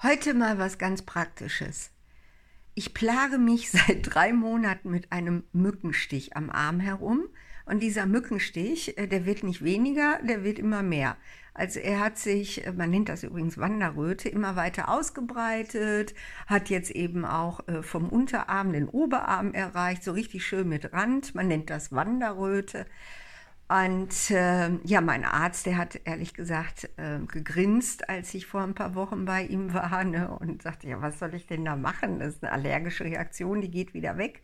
Heute 0.00 0.32
mal 0.32 0.60
was 0.60 0.78
ganz 0.78 1.02
Praktisches. 1.02 1.90
Ich 2.76 2.94
plage 2.94 3.36
mich 3.36 3.68
seit 3.72 4.14
drei 4.14 4.32
Monaten 4.32 4.90
mit 4.90 5.10
einem 5.10 5.42
Mückenstich 5.52 6.36
am 6.36 6.50
Arm 6.50 6.78
herum. 6.78 7.24
Und 7.66 7.82
dieser 7.82 8.06
Mückenstich, 8.06 8.96
äh, 8.96 9.08
der 9.08 9.26
wird 9.26 9.42
nicht 9.42 9.64
weniger, 9.64 10.20
der 10.22 10.44
wird 10.44 10.60
immer 10.60 10.84
mehr. 10.84 11.16
Also 11.52 11.80
er 11.80 11.98
hat 11.98 12.16
sich, 12.16 12.64
äh, 12.64 12.70
man 12.70 12.90
nennt 12.90 13.08
das 13.08 13.24
übrigens 13.24 13.58
Wanderröte, 13.58 14.28
immer 14.28 14.54
weiter 14.54 14.88
ausgebreitet, 14.88 16.14
hat 16.46 16.70
jetzt 16.70 16.92
eben 16.92 17.24
auch 17.24 17.66
äh, 17.66 17.82
vom 17.82 18.08
Unterarm 18.08 18.72
den 18.72 18.88
Oberarm 18.88 19.52
erreicht, 19.52 20.04
so 20.04 20.12
richtig 20.12 20.46
schön 20.46 20.68
mit 20.68 20.92
Rand. 20.92 21.34
Man 21.34 21.48
nennt 21.48 21.70
das 21.70 21.90
Wanderröte. 21.90 22.86
Und 23.68 24.30
äh, 24.30 24.70
ja, 24.84 25.02
mein 25.02 25.26
Arzt, 25.26 25.66
der 25.66 25.76
hat 25.76 26.00
ehrlich 26.04 26.32
gesagt 26.32 26.88
äh, 26.96 27.18
gegrinst, 27.26 28.08
als 28.08 28.32
ich 28.32 28.46
vor 28.46 28.62
ein 28.62 28.74
paar 28.74 28.94
Wochen 28.94 29.26
bei 29.26 29.44
ihm 29.44 29.74
war 29.74 30.04
ne, 30.04 30.30
und 30.30 30.62
sagte, 30.62 30.88
ja, 30.88 31.02
was 31.02 31.18
soll 31.18 31.34
ich 31.34 31.46
denn 31.46 31.66
da 31.66 31.76
machen? 31.76 32.18
Das 32.18 32.34
ist 32.34 32.44
eine 32.44 32.52
allergische 32.52 33.04
Reaktion, 33.04 33.60
die 33.60 33.70
geht 33.70 33.92
wieder 33.92 34.16
weg. 34.16 34.42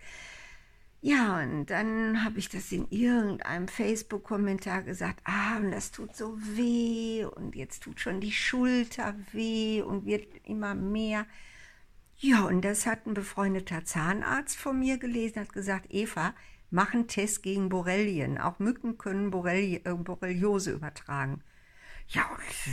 Ja, 1.01 1.39
und 1.43 1.67
dann 1.67 2.25
habe 2.25 2.39
ich 2.39 2.49
das 2.49 2.73
in 2.73 2.87
irgendeinem 2.91 3.69
Facebook-Kommentar 3.69 4.83
gesagt, 4.83 5.21
ah, 5.25 5.59
und 5.59 5.71
das 5.71 5.91
tut 5.91 6.17
so 6.17 6.39
weh 6.39 7.27
und 7.27 7.57
jetzt 7.57 7.83
tut 7.83 8.01
schon 8.01 8.21
die 8.21 8.33
Schulter 8.33 9.15
weh 9.33 9.83
und 9.83 10.07
wird 10.07 10.27
immer 10.45 10.75
mehr. 10.75 11.27
Ja, 12.17 12.45
und 12.45 12.63
das 12.63 12.87
hat 12.87 13.07
ein 13.07 13.15
befreundeter 13.15 13.85
Zahnarzt 13.85 14.57
von 14.57 14.79
mir 14.79 14.97
gelesen, 14.99 15.41
hat 15.41 15.53
gesagt, 15.53 15.87
Eva, 15.91 16.35
machen 16.75 17.07
Tests 17.07 17.41
gegen 17.41 17.69
Borrelien. 17.69 18.37
Auch 18.37 18.59
Mücken 18.59 18.99
können 18.99 19.31
Borreli 19.31 19.81
äh, 19.85 19.95
Borreliose 19.95 20.73
übertragen. 20.73 21.43
Ja, 22.09 22.23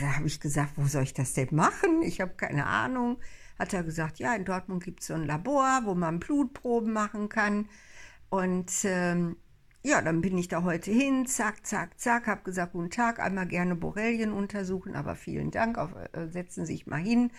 da 0.00 0.16
habe 0.16 0.26
ich 0.26 0.40
gesagt, 0.40 0.72
wo 0.76 0.86
soll 0.86 1.04
ich 1.04 1.14
das 1.14 1.32
denn 1.32 1.48
machen? 1.52 2.02
Ich 2.02 2.20
habe 2.20 2.34
keine 2.34 2.66
Ahnung. 2.66 3.18
Hat 3.58 3.72
er 3.72 3.84
gesagt, 3.84 4.18
ja, 4.18 4.34
in 4.34 4.44
Dortmund 4.44 4.84
gibt 4.84 5.00
es 5.00 5.06
so 5.06 5.14
ein 5.14 5.24
Labor, 5.24 5.82
wo 5.84 5.94
man 5.94 6.18
Blutproben 6.18 6.92
machen 6.92 7.28
kann. 7.28 7.68
Und 8.28 8.72
ähm, 8.84 9.36
ja, 9.84 10.02
dann 10.02 10.20
bin 10.20 10.36
ich 10.36 10.48
da 10.48 10.64
heute 10.64 10.90
hin, 10.90 11.26
zack, 11.26 11.66
zack, 11.66 11.98
zack, 11.98 12.26
habe 12.26 12.42
gesagt, 12.42 12.72
guten 12.72 12.90
Tag, 12.90 13.20
einmal 13.20 13.46
gerne 13.46 13.74
Borrelien 13.74 14.32
untersuchen, 14.32 14.94
aber 14.94 15.16
vielen 15.16 15.50
Dank, 15.50 15.76
auf, 15.78 15.90
äh, 16.12 16.28
setzen 16.28 16.66
Sie 16.66 16.74
sich 16.74 16.86
mal 16.86 17.00
hin 17.00 17.30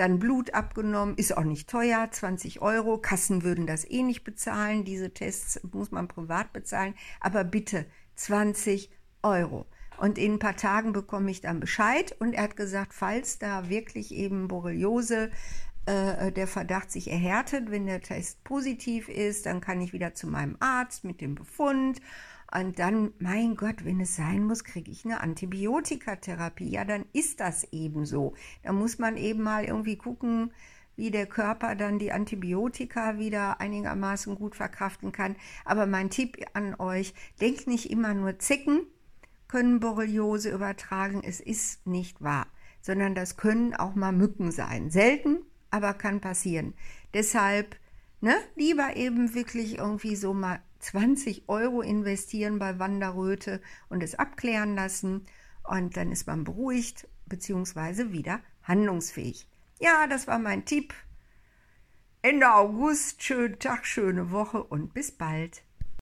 dann 0.00 0.18
Blut 0.18 0.54
abgenommen, 0.54 1.14
ist 1.16 1.36
auch 1.36 1.44
nicht 1.44 1.68
teuer, 1.68 2.08
20 2.10 2.62
Euro. 2.62 2.96
Kassen 2.96 3.42
würden 3.42 3.66
das 3.66 3.88
eh 3.88 4.02
nicht 4.02 4.24
bezahlen. 4.24 4.84
Diese 4.84 5.12
Tests 5.12 5.60
muss 5.72 5.90
man 5.90 6.08
privat 6.08 6.54
bezahlen. 6.54 6.94
Aber 7.20 7.44
bitte 7.44 7.84
20 8.16 8.90
Euro. 9.22 9.66
Und 9.98 10.16
in 10.16 10.34
ein 10.34 10.38
paar 10.38 10.56
Tagen 10.56 10.94
bekomme 10.94 11.30
ich 11.30 11.42
dann 11.42 11.60
Bescheid. 11.60 12.16
Und 12.18 12.32
er 12.32 12.44
hat 12.44 12.56
gesagt, 12.56 12.94
falls 12.94 13.38
da 13.38 13.68
wirklich 13.68 14.14
eben 14.14 14.48
Borreliose 14.48 15.30
äh, 15.84 16.32
der 16.32 16.46
Verdacht 16.46 16.90
sich 16.90 17.10
erhärtet, 17.10 17.70
wenn 17.70 17.84
der 17.84 18.00
Test 18.00 18.42
positiv 18.42 19.10
ist, 19.10 19.44
dann 19.44 19.60
kann 19.60 19.82
ich 19.82 19.92
wieder 19.92 20.14
zu 20.14 20.26
meinem 20.26 20.56
Arzt 20.60 21.04
mit 21.04 21.20
dem 21.20 21.34
Befund 21.34 22.00
und 22.52 22.78
dann, 22.78 23.12
mein 23.18 23.54
Gott, 23.54 23.84
wenn 23.84 24.00
es 24.00 24.16
sein 24.16 24.44
muss, 24.44 24.64
kriege 24.64 24.90
ich 24.90 25.04
eine 25.04 25.20
Antibiotikatherapie. 25.20 26.70
Ja, 26.70 26.84
dann 26.84 27.04
ist 27.12 27.40
das 27.40 27.64
eben 27.72 28.06
so. 28.06 28.34
Da 28.62 28.72
muss 28.72 28.98
man 28.98 29.16
eben 29.16 29.42
mal 29.42 29.64
irgendwie 29.64 29.96
gucken, 29.96 30.52
wie 30.96 31.10
der 31.10 31.26
Körper 31.26 31.76
dann 31.76 31.98
die 31.98 32.12
Antibiotika 32.12 33.18
wieder 33.18 33.60
einigermaßen 33.60 34.34
gut 34.34 34.56
verkraften 34.56 35.12
kann. 35.12 35.36
Aber 35.64 35.86
mein 35.86 36.10
Tipp 36.10 36.36
an 36.52 36.74
euch, 36.74 37.14
denkt 37.40 37.66
nicht 37.66 37.90
immer 37.90 38.14
nur 38.14 38.38
Zecken 38.38 38.82
können 39.50 39.80
Borreliose 39.80 40.50
übertragen. 40.50 41.22
Es 41.24 41.40
ist 41.40 41.84
nicht 41.86 42.22
wahr, 42.22 42.46
sondern 42.80 43.16
das 43.16 43.36
können 43.36 43.74
auch 43.74 43.96
mal 43.96 44.12
Mücken 44.12 44.52
sein. 44.52 44.90
Selten, 44.90 45.38
aber 45.70 45.92
kann 45.94 46.20
passieren. 46.20 46.74
Deshalb, 47.14 47.76
ne, 48.20 48.36
lieber 48.54 48.96
eben 48.96 49.34
wirklich 49.34 49.78
irgendwie 49.78 50.16
so 50.16 50.34
mal 50.34 50.62
20 50.80 51.48
Euro 51.48 51.82
investieren 51.82 52.58
bei 52.58 52.78
Wanderröte 52.78 53.60
und 53.88 54.02
es 54.02 54.14
abklären 54.14 54.74
lassen. 54.74 55.26
Und 55.64 55.96
dann 55.96 56.10
ist 56.12 56.26
man 56.26 56.44
beruhigt 56.44 57.08
bzw. 57.26 58.12
wieder 58.12 58.40
handlungsfähig. 58.62 59.46
Ja, 59.78 60.06
das 60.06 60.26
war 60.26 60.38
mein 60.38 60.64
Tipp. 60.64 60.94
Ende 62.22 62.52
August, 62.52 63.22
schönen 63.22 63.58
Tag, 63.58 63.86
schöne 63.86 64.30
Woche 64.30 64.62
und 64.62 64.92
bis 64.92 65.10
bald. 65.10 65.62